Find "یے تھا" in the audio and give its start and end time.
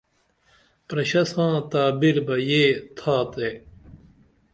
2.47-3.15